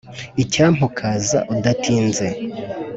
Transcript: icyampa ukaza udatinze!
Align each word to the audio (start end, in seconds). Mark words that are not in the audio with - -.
icyampa 0.43 0.81
ukaza 0.89 1.39
udatinze! 1.53 2.27